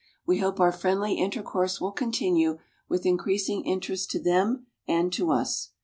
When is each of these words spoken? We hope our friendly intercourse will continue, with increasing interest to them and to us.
We 0.25 0.39
hope 0.39 0.59
our 0.59 0.71
friendly 0.71 1.13
intercourse 1.13 1.79
will 1.79 1.91
continue, 1.91 2.57
with 2.89 3.05
increasing 3.05 3.63
interest 3.67 4.09
to 4.09 4.19
them 4.19 4.65
and 4.87 5.13
to 5.13 5.31
us. 5.31 5.73